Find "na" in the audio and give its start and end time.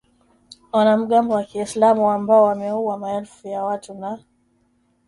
3.93-4.19